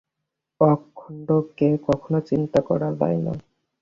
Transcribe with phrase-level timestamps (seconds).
[0.61, 3.33] অখণ্ডকে কখনও চিন্তা করা যায় না।